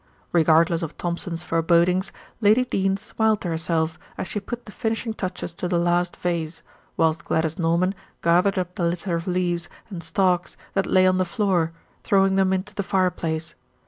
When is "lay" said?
10.87-11.05